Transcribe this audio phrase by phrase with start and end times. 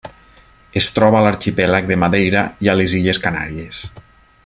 [0.81, 3.85] Es troba a l'Arxipèlag de Madeira i a les Illes Canàries.